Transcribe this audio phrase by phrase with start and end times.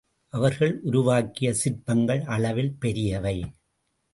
[0.33, 3.37] அவர்கள் உருவாக்கிய சிற்பங்கள் அளவில் பெரியவை.